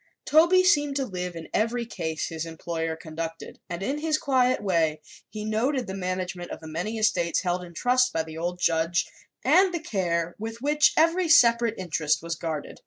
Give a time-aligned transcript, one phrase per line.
[0.25, 4.99] Toby seemed to live in every case his employer conducted and in his quiet way
[5.29, 9.05] he noted the management of the many estates held in trust by the old judge
[9.43, 12.79] and the care with which every separate interest was guarded.